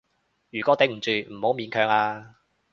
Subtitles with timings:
[0.49, 2.37] 如果頂唔住，唔好勉強啊